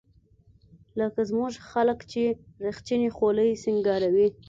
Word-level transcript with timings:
لکه 0.99 1.21
زموږ 1.29 1.53
خلق 1.71 1.99
چې 2.11 2.21
رخچينې 2.65 3.09
خولۍ 3.15 3.51
سينګاروي. 3.63 4.27